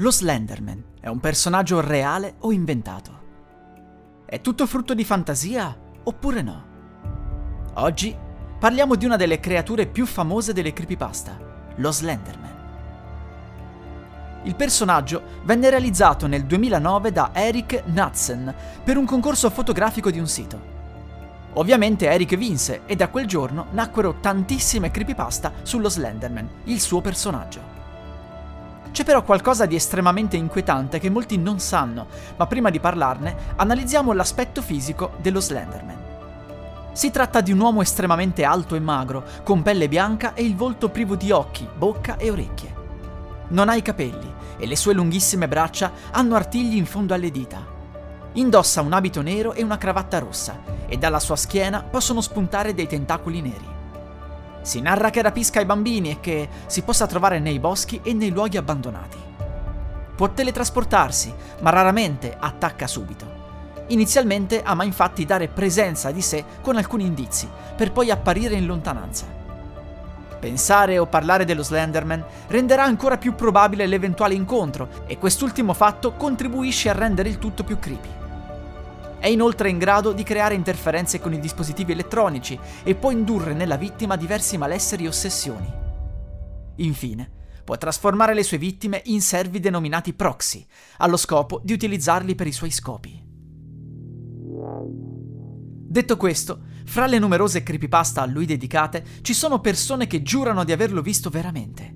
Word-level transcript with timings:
Lo 0.00 0.10
Slenderman 0.10 0.84
è 1.00 1.08
un 1.08 1.20
personaggio 1.20 1.80
reale 1.80 2.34
o 2.40 2.52
inventato? 2.52 3.24
È 4.26 4.42
tutto 4.42 4.66
frutto 4.66 4.92
di 4.92 5.04
fantasia 5.04 5.74
oppure 6.02 6.42
no? 6.42 6.64
Oggi 7.76 8.14
parliamo 8.58 8.94
di 8.94 9.06
una 9.06 9.16
delle 9.16 9.40
creature 9.40 9.86
più 9.86 10.04
famose 10.04 10.52
delle 10.52 10.74
creepypasta, 10.74 11.38
lo 11.76 11.90
Slenderman. 11.90 12.54
Il 14.42 14.54
personaggio 14.54 15.22
venne 15.44 15.70
realizzato 15.70 16.26
nel 16.26 16.44
2009 16.44 17.10
da 17.10 17.30
Eric 17.32 17.84
Knudsen 17.84 18.54
per 18.84 18.98
un 18.98 19.06
concorso 19.06 19.48
fotografico 19.48 20.10
di 20.10 20.18
un 20.18 20.28
sito. 20.28 20.74
Ovviamente 21.54 22.06
Eric 22.06 22.36
vinse 22.36 22.82
e 22.84 22.96
da 22.96 23.08
quel 23.08 23.24
giorno 23.24 23.68
nacquero 23.70 24.20
tantissime 24.20 24.90
creepypasta 24.90 25.52
sullo 25.62 25.88
Slenderman, 25.88 26.48
il 26.64 26.80
suo 26.80 27.00
personaggio. 27.00 27.75
C'è 28.96 29.04
però 29.04 29.22
qualcosa 29.24 29.66
di 29.66 29.74
estremamente 29.74 30.38
inquietante 30.38 30.98
che 30.98 31.10
molti 31.10 31.36
non 31.36 31.60
sanno, 31.60 32.06
ma 32.34 32.46
prima 32.46 32.70
di 32.70 32.80
parlarne 32.80 33.36
analizziamo 33.56 34.14
l'aspetto 34.14 34.62
fisico 34.62 35.12
dello 35.18 35.38
Slenderman. 35.38 36.04
Si 36.94 37.10
tratta 37.10 37.42
di 37.42 37.52
un 37.52 37.60
uomo 37.60 37.82
estremamente 37.82 38.42
alto 38.42 38.74
e 38.74 38.80
magro, 38.80 39.22
con 39.44 39.60
pelle 39.60 39.90
bianca 39.90 40.32
e 40.32 40.44
il 40.44 40.56
volto 40.56 40.88
privo 40.88 41.14
di 41.14 41.30
occhi, 41.30 41.68
bocca 41.76 42.16
e 42.16 42.30
orecchie. 42.30 42.74
Non 43.48 43.68
ha 43.68 43.74
i 43.74 43.82
capelli 43.82 44.32
e 44.56 44.66
le 44.66 44.76
sue 44.76 44.94
lunghissime 44.94 45.46
braccia 45.46 45.92
hanno 46.12 46.34
artigli 46.34 46.76
in 46.76 46.86
fondo 46.86 47.12
alle 47.12 47.30
dita. 47.30 47.62
Indossa 48.32 48.80
un 48.80 48.94
abito 48.94 49.20
nero 49.20 49.52
e 49.52 49.62
una 49.62 49.76
cravatta 49.76 50.20
rossa 50.20 50.58
e 50.86 50.96
dalla 50.96 51.20
sua 51.20 51.36
schiena 51.36 51.82
possono 51.82 52.22
spuntare 52.22 52.72
dei 52.72 52.86
tentacoli 52.86 53.42
neri. 53.42 53.75
Si 54.66 54.80
narra 54.80 55.10
che 55.10 55.22
rapisca 55.22 55.60
i 55.60 55.64
bambini 55.64 56.10
e 56.10 56.18
che 56.18 56.48
si 56.66 56.82
possa 56.82 57.06
trovare 57.06 57.38
nei 57.38 57.60
boschi 57.60 58.00
e 58.02 58.12
nei 58.12 58.30
luoghi 58.30 58.56
abbandonati. 58.56 59.16
Può 60.16 60.32
teletrasportarsi, 60.32 61.32
ma 61.60 61.70
raramente 61.70 62.36
attacca 62.36 62.88
subito. 62.88 63.84
Inizialmente 63.86 64.64
ama 64.64 64.82
infatti 64.82 65.24
dare 65.24 65.46
presenza 65.46 66.10
di 66.10 66.20
sé 66.20 66.44
con 66.62 66.76
alcuni 66.76 67.06
indizi, 67.06 67.48
per 67.76 67.92
poi 67.92 68.10
apparire 68.10 68.56
in 68.56 68.66
lontananza. 68.66 69.26
Pensare 70.40 70.98
o 70.98 71.06
parlare 71.06 71.44
dello 71.44 71.62
Slenderman 71.62 72.24
renderà 72.48 72.82
ancora 72.82 73.18
più 73.18 73.36
probabile 73.36 73.86
l'eventuale 73.86 74.34
incontro 74.34 74.88
e 75.06 75.16
quest'ultimo 75.16 75.74
fatto 75.74 76.14
contribuisce 76.14 76.88
a 76.88 76.92
rendere 76.92 77.28
il 77.28 77.38
tutto 77.38 77.62
più 77.62 77.78
creepy. 77.78 78.25
È 79.18 79.28
inoltre 79.28 79.70
in 79.70 79.78
grado 79.78 80.12
di 80.12 80.22
creare 80.22 80.54
interferenze 80.54 81.20
con 81.20 81.32
i 81.32 81.40
dispositivi 81.40 81.92
elettronici 81.92 82.58
e 82.84 82.94
può 82.94 83.10
indurre 83.10 83.54
nella 83.54 83.76
vittima 83.76 84.16
diversi 84.16 84.56
malesseri 84.56 85.04
e 85.04 85.08
ossessioni. 85.08 85.72
Infine, 86.76 87.30
può 87.64 87.76
trasformare 87.76 88.34
le 88.34 88.44
sue 88.44 88.58
vittime 88.58 89.02
in 89.06 89.20
servi 89.20 89.58
denominati 89.58 90.12
proxy, 90.12 90.64
allo 90.98 91.16
scopo 91.16 91.60
di 91.64 91.72
utilizzarli 91.72 92.34
per 92.34 92.46
i 92.46 92.52
suoi 92.52 92.70
scopi. 92.70 93.24
Detto 95.88 96.16
questo, 96.16 96.60
fra 96.84 97.06
le 97.06 97.18
numerose 97.18 97.62
creepypasta 97.62 98.22
a 98.22 98.26
lui 98.26 98.44
dedicate 98.44 99.02
ci 99.22 99.34
sono 99.34 99.60
persone 99.60 100.06
che 100.06 100.22
giurano 100.22 100.62
di 100.62 100.72
averlo 100.72 101.02
visto 101.02 101.30
veramente. 101.30 101.95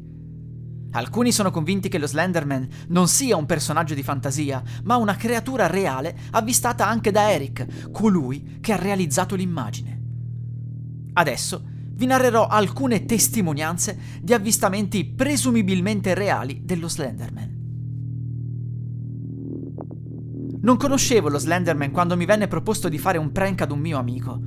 Alcuni 0.92 1.30
sono 1.30 1.52
convinti 1.52 1.88
che 1.88 1.98
lo 1.98 2.06
Slenderman 2.06 2.66
non 2.88 3.06
sia 3.06 3.36
un 3.36 3.46
personaggio 3.46 3.94
di 3.94 4.02
fantasia, 4.02 4.62
ma 4.82 4.96
una 4.96 5.14
creatura 5.14 5.68
reale 5.68 6.18
avvistata 6.32 6.88
anche 6.88 7.12
da 7.12 7.30
Eric, 7.30 7.90
colui 7.92 8.58
che 8.60 8.72
ha 8.72 8.76
realizzato 8.76 9.36
l'immagine. 9.36 10.00
Adesso 11.12 11.62
vi 11.92 12.06
narrerò 12.06 12.46
alcune 12.46 13.04
testimonianze 13.04 13.98
di 14.20 14.32
avvistamenti 14.32 15.04
presumibilmente 15.04 16.14
reali 16.14 16.62
dello 16.64 16.88
Slenderman. 16.88 17.58
Non 20.62 20.76
conoscevo 20.76 21.28
lo 21.28 21.38
Slenderman 21.38 21.90
quando 21.92 22.16
mi 22.16 22.24
venne 22.24 22.48
proposto 22.48 22.88
di 22.88 22.98
fare 22.98 23.16
un 23.16 23.30
prank 23.30 23.60
ad 23.60 23.70
un 23.70 23.78
mio 23.78 23.98
amico. 23.98 24.40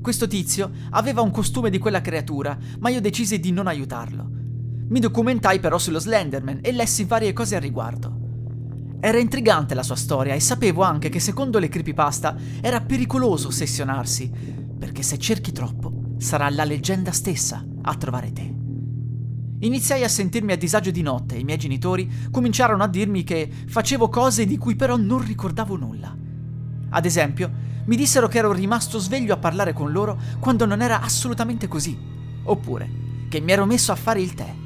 Questo 0.00 0.26
tizio 0.26 0.70
aveva 0.90 1.20
un 1.20 1.30
costume 1.30 1.70
di 1.70 1.78
quella 1.78 2.00
creatura, 2.00 2.58
ma 2.78 2.88
io 2.88 3.00
decisi 3.00 3.38
di 3.38 3.52
non 3.52 3.66
aiutarlo. 3.66 4.33
Mi 4.86 5.00
documentai 5.00 5.60
però 5.60 5.78
sullo 5.78 5.98
Slenderman 5.98 6.58
e 6.60 6.70
lessi 6.72 7.04
varie 7.04 7.32
cose 7.32 7.56
al 7.56 7.62
riguardo. 7.62 8.98
Era 9.00 9.18
intrigante 9.18 9.74
la 9.74 9.82
sua 9.82 9.96
storia 9.96 10.34
e 10.34 10.40
sapevo 10.40 10.82
anche 10.82 11.08
che 11.08 11.20
secondo 11.20 11.58
le 11.58 11.68
creepypasta 11.68 12.36
era 12.60 12.80
pericoloso 12.80 13.48
ossessionarsi, 13.48 14.30
perché 14.78 15.02
se 15.02 15.18
cerchi 15.18 15.52
troppo 15.52 16.14
sarà 16.18 16.48
la 16.50 16.64
leggenda 16.64 17.12
stessa 17.12 17.64
a 17.82 17.94
trovare 17.94 18.32
te. 18.32 18.54
Iniziai 19.60 20.04
a 20.04 20.08
sentirmi 20.08 20.52
a 20.52 20.56
disagio 20.56 20.90
di 20.90 21.00
notte 21.00 21.36
e 21.36 21.38
i 21.38 21.44
miei 21.44 21.58
genitori 21.58 22.10
cominciarono 22.30 22.82
a 22.82 22.88
dirmi 22.88 23.24
che 23.24 23.50
facevo 23.66 24.10
cose 24.10 24.44
di 24.44 24.58
cui 24.58 24.76
però 24.76 24.96
non 24.96 25.24
ricordavo 25.24 25.76
nulla. 25.76 26.14
Ad 26.90 27.04
esempio, 27.06 27.50
mi 27.86 27.96
dissero 27.96 28.28
che 28.28 28.38
ero 28.38 28.52
rimasto 28.52 28.98
sveglio 28.98 29.32
a 29.32 29.38
parlare 29.38 29.72
con 29.72 29.92
loro 29.92 30.20
quando 30.40 30.66
non 30.66 30.82
era 30.82 31.00
assolutamente 31.00 31.68
così, 31.68 31.98
oppure 32.42 32.90
che 33.28 33.40
mi 33.40 33.52
ero 33.52 33.64
messo 33.64 33.90
a 33.90 33.96
fare 33.96 34.20
il 34.20 34.34
tè. 34.34 34.62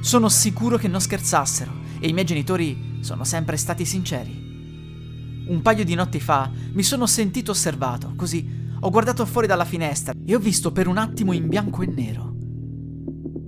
Sono 0.00 0.28
sicuro 0.28 0.76
che 0.76 0.86
non 0.86 1.00
scherzassero 1.00 1.72
e 1.98 2.08
i 2.08 2.12
miei 2.12 2.24
genitori 2.24 2.98
sono 3.00 3.24
sempre 3.24 3.56
stati 3.56 3.84
sinceri. 3.84 5.44
Un 5.48 5.60
paio 5.60 5.84
di 5.84 5.94
notti 5.94 6.20
fa 6.20 6.50
mi 6.72 6.84
sono 6.84 7.06
sentito 7.06 7.50
osservato, 7.50 8.12
così 8.16 8.48
ho 8.80 8.90
guardato 8.90 9.26
fuori 9.26 9.48
dalla 9.48 9.64
finestra 9.64 10.12
e 10.24 10.34
ho 10.34 10.38
visto 10.38 10.70
per 10.70 10.86
un 10.86 10.98
attimo 10.98 11.32
in 11.32 11.48
bianco 11.48 11.82
e 11.82 11.86
nero. 11.86 12.36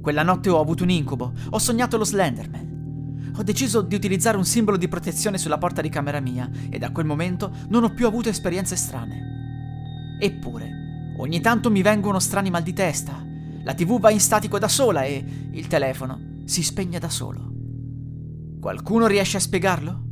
Quella 0.03 0.25
notte 0.25 0.50
ho 0.50 0.61
avuto 0.61 0.83
un 0.83 0.91
incubo, 0.91 1.33
ho 1.50 1.59
sognato 1.59 1.97
lo 1.97 2.05
Slenderman. 2.05 3.32
Ho 3.37 3.43
deciso 3.44 3.81
di 3.81 3.94
utilizzare 3.94 4.37
un 4.37 4.44
simbolo 4.44 4.77
di 4.77 4.88
protezione 4.88 5.38
sulla 5.38 5.56
porta 5.56 5.81
di 5.81 5.88
camera 5.88 6.21
mia 6.21 6.50
e 6.69 6.78
da 6.78 6.91
quel 6.91 7.06
momento 7.06 7.55
non 7.69 7.84
ho 7.84 7.94
più 7.94 8.06
avuto 8.09 8.28
esperienze 8.28 8.75
strane. 8.75 10.19
Eppure, 10.21 11.15
ogni 11.19 11.41
tanto 11.41 11.71
mi 11.71 11.81
vengono 11.81 12.19
strani 12.19 12.50
mal 12.50 12.65
di 12.65 12.72
testa. 12.72 13.25
La 13.62 13.75
TV 13.75 14.00
va 14.00 14.11
in 14.11 14.21
statico 14.21 14.59
da 14.59 14.69
sola 14.69 15.05
e 15.05 15.25
il 15.53 15.67
telefono 15.69 16.28
si 16.44 16.62
spegne 16.62 16.98
da 16.98 17.08
solo. 17.08 17.50
Qualcuno 18.60 19.06
riesce 19.06 19.36
a 19.36 19.40
spiegarlo? 19.40 20.08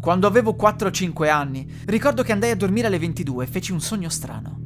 Quando 0.00 0.26
avevo 0.26 0.54
4-5 0.58 1.28
anni, 1.28 1.68
ricordo 1.86 2.22
che 2.22 2.32
andai 2.32 2.50
a 2.50 2.56
dormire 2.56 2.86
alle 2.86 2.98
22 2.98 3.44
e 3.44 3.48
feci 3.48 3.72
un 3.72 3.80
sogno 3.80 4.08
strano. 4.08 4.60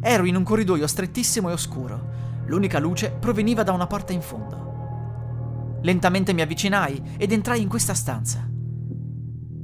Ero 0.00 0.24
in 0.24 0.36
un 0.36 0.42
corridoio 0.42 0.86
strettissimo 0.86 1.50
e 1.50 1.52
oscuro. 1.52 2.10
L'unica 2.46 2.78
luce 2.78 3.10
proveniva 3.10 3.62
da 3.62 3.72
una 3.72 3.86
porta 3.86 4.12
in 4.12 4.22
fondo. 4.22 5.80
Lentamente 5.82 6.32
mi 6.32 6.40
avvicinai 6.40 7.16
ed 7.18 7.32
entrai 7.32 7.60
in 7.60 7.68
questa 7.68 7.94
stanza. 7.94 8.48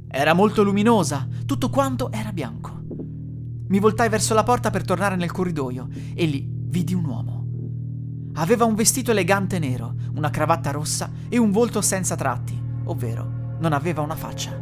Era 0.07 0.33
molto 0.33 0.63
luminosa, 0.63 1.27
tutto 1.45 1.69
quanto 1.69 2.11
era 2.11 2.31
bianco. 2.31 2.83
Mi 3.67 3.79
voltai 3.79 4.09
verso 4.09 4.33
la 4.33 4.43
porta 4.43 4.69
per 4.69 4.83
tornare 4.83 5.15
nel 5.15 5.31
corridoio 5.31 5.87
e 6.13 6.25
lì 6.25 6.47
vidi 6.51 6.93
un 6.93 7.05
uomo. 7.05 7.38
Aveva 8.39 8.63
un 8.63 8.73
vestito 8.73 9.11
elegante 9.11 9.59
nero, 9.59 9.95
una 10.13 10.29
cravatta 10.29 10.71
rossa 10.71 11.11
e 11.27 11.37
un 11.37 11.51
volto 11.51 11.81
senza 11.81 12.15
tratti, 12.15 12.57
ovvero 12.85 13.57
non 13.59 13.73
aveva 13.73 14.01
una 14.01 14.15
faccia. 14.15 14.57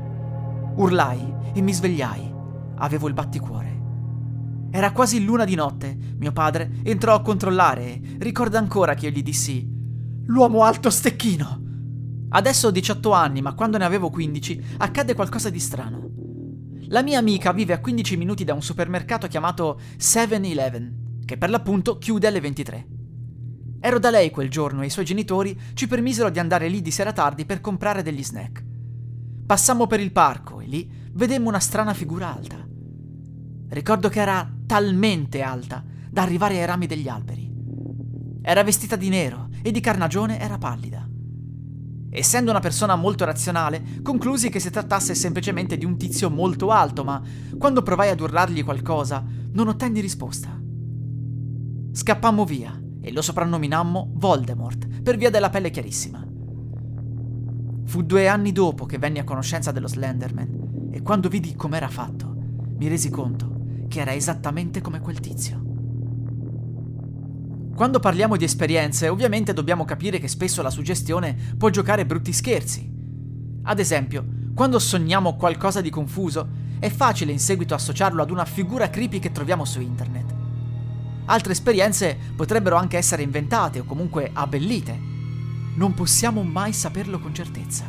Urlai 0.78 1.31
e 1.54 1.62
mi 1.62 1.72
svegliai. 1.72 2.34
Avevo 2.78 3.07
il 3.07 3.13
batticuore. 3.13 3.81
Era 4.72 4.92
quasi 4.92 5.24
luna 5.24 5.46
di 5.46 5.54
notte. 5.54 5.96
Mio 6.18 6.31
padre 6.31 6.72
entrò 6.81 7.13
a 7.13 7.22
controllare 7.22 7.84
e 7.84 8.02
ricorda 8.18 8.57
ancora 8.57 8.96
che 8.96 9.06
io 9.06 9.12
gli 9.12 9.22
dissi: 9.22 9.69
L'uomo 10.25 10.63
alto 10.63 10.90
stecchino! 10.90 11.62
Adesso 12.30 12.69
ho 12.69 12.72
18 12.72 13.12
anni, 13.12 13.44
ma 13.44 13.54
quando 13.54 13.78
ne 13.78 13.86
avevo 13.86 14.10
15 14.10 14.63
accadde 14.78 15.13
qualcosa 15.13 15.52
di 15.52 15.60
strano. 15.60 16.10
La 16.88 17.04
mia 17.04 17.19
amica 17.19 17.52
vive 17.54 17.74
a 17.74 17.80
15 17.80 18.18
minuti 18.18 18.44
da 18.44 18.56
un 18.56 18.63
supermercato 18.63 19.28
chiamato 19.28 19.80
7-Eleven, 20.00 21.22
che 21.25 21.38
per 21.38 21.52
l'appunto 21.52 22.00
chiude 22.00 22.25
alle 22.25 22.42
23. 22.42 22.88
Ero 23.80 24.00
da 24.00 24.10
lei 24.10 24.32
quel 24.32 24.50
giorno 24.50 24.82
e 24.82 24.88
i 24.88 24.90
suoi 24.90 25.06
genitori 25.06 25.58
ci 25.74 25.88
permisero 25.88 26.30
di 26.30 26.40
andare 26.40 26.68
lì 26.68 26.82
di 26.82 26.90
sera 26.90 27.14
tardi 27.14 27.46
per 27.46 27.62
comprare 27.62 28.02
degli 28.02 28.24
snack. 28.24 28.66
Passammo 29.46 29.86
per 29.86 30.00
il 30.00 30.12
parco 30.12 30.60
e 30.60 30.66
lì 30.66 30.92
vedemmo 31.14 31.50
una 31.50 31.60
strana 31.60 31.94
figura 31.94 32.34
alta. 32.34 32.68
Ricordo 33.70 34.10
che 34.10 34.20
era 34.20 34.52
talmente 34.66 35.42
alta 35.42 35.84
da 36.10 36.24
arrivare 36.24 36.60
ai 36.60 36.66
rami 36.66 36.88
degli 36.88 37.08
alberi. 37.08 37.52
Era 38.42 38.64
vestita 38.64 38.96
di 38.96 39.10
nero 39.10 39.50
e 39.62 39.72
di 39.72 39.80
carnagione 39.80 40.40
era 40.40 40.58
pallida. 40.58 41.08
Essendo 42.10 42.50
una 42.50 42.60
persona 42.60 42.96
molto 42.96 43.26
razionale, 43.26 44.02
conclusi 44.02 44.50
che 44.50 44.60
si 44.60 44.72
trattasse 44.72 45.14
semplicemente 45.14 45.78
di 45.78 45.86
un 45.86 45.98
tizio 45.98 46.32
molto 46.32 46.72
alto, 46.72 47.04
ma 47.04 47.22
quando 47.60 47.84
provai 47.84 48.10
ad 48.10 48.22
urlargli 48.22 48.64
qualcosa, 48.64 49.24
non 49.52 49.68
ottenni 49.68 50.00
risposta. 50.00 50.60
Scappammo 51.92 52.46
via 52.46 52.86
e 53.07 53.13
lo 53.13 53.21
soprannominammo 53.21 54.12
Voldemort 54.15 55.01
per 55.01 55.15
via 55.15 55.30
della 55.30 55.50
pelle 55.50 55.69
chiarissima. 55.69 56.25
Fu 57.86 58.04
due 58.04 58.27
anni 58.27 58.51
dopo 58.51 58.86
che 58.86 58.98
venni 58.98 59.19
a 59.19 59.24
conoscenza 59.24 59.71
dello 59.71 59.88
Slenderman 59.88 60.89
e 60.92 61.01
quando 61.01 61.30
vidi 61.30 61.56
com'era 61.56 61.88
fatto, 61.88 62.36
mi 62.77 62.88
resi 62.89 63.09
conto 63.09 63.86
che 63.88 64.01
era 64.01 64.13
esattamente 64.13 64.81
come 64.81 65.00
quel 65.00 65.21
tizio. 65.21 65.63
Quando 67.74 68.00
parliamo 68.00 68.36
di 68.36 68.44
esperienze, 68.44 69.07
ovviamente 69.07 69.54
dobbiamo 69.54 69.86
capire 69.86 70.19
che 70.19 70.27
spesso 70.27 70.62
la 70.62 70.69
suggestione 70.69 71.38
può 71.57 71.69
giocare 71.69 72.06
brutti 72.06 72.33
scherzi. 72.33 72.92
Ad 73.63 73.80
esempio, 73.80 74.25
quando 74.54 74.80
sogniamo 74.80 75.38
qualcosa 75.38 75.80
di 75.80 75.89
confuso, 75.89 76.65
è 76.80 76.89
facile 76.89 77.31
in 77.31 77.39
seguito 77.39 77.74
associarlo 77.74 78.21
ad 78.21 78.31
una 78.31 78.45
figura 78.45 78.89
creepy 78.89 79.19
che 79.19 79.31
troviamo 79.31 79.63
su 79.63 79.80
internet. 79.80 80.37
Altre 81.30 81.52
esperienze 81.52 82.18
potrebbero 82.36 82.78
anche 82.78 82.98
essere 82.98 83.22
inventate 83.22 83.80
o 83.80 83.84
comunque 83.84 84.30
abbellite. 84.32 84.98
Non 85.76 85.94
possiamo 85.94 86.42
mai 86.44 86.72
saperlo 86.72 87.20
con 87.20 87.34
certezza. 87.34 87.86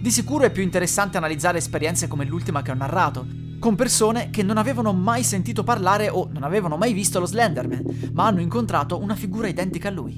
Di 0.00 0.10
sicuro 0.10 0.44
è 0.44 0.50
più 0.50 0.62
interessante 0.62 1.16
analizzare 1.16 1.58
esperienze 1.58 2.06
come 2.06 2.24
l'ultima 2.24 2.62
che 2.62 2.70
ho 2.70 2.74
narrato, 2.74 3.26
con 3.58 3.74
persone 3.74 4.30
che 4.30 4.42
non 4.42 4.58
avevano 4.58 4.92
mai 4.92 5.24
sentito 5.24 5.64
parlare 5.64 6.08
o 6.08 6.28
non 6.30 6.44
avevano 6.44 6.76
mai 6.76 6.92
visto 6.92 7.18
lo 7.18 7.26
Slenderman, 7.26 8.10
ma 8.12 8.26
hanno 8.26 8.40
incontrato 8.40 9.00
una 9.00 9.16
figura 9.16 9.48
identica 9.48 9.88
a 9.88 9.92
lui. 9.92 10.14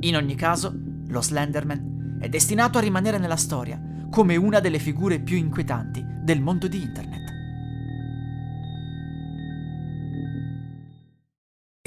In 0.00 0.16
ogni 0.16 0.34
caso, 0.34 0.74
lo 1.06 1.22
Slenderman 1.22 2.18
è 2.20 2.28
destinato 2.28 2.76
a 2.76 2.82
rimanere 2.82 3.18
nella 3.18 3.36
storia 3.36 3.80
come 4.10 4.36
una 4.36 4.60
delle 4.60 4.78
figure 4.78 5.20
più 5.20 5.36
inquietanti 5.36 6.04
del 6.22 6.42
mondo 6.42 6.68
di 6.68 6.82
Internet. 6.82 7.17